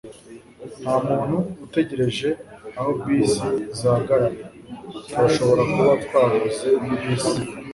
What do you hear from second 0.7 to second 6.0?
ntamuntu utegereje aho bisi zihagarara. turashobora kuba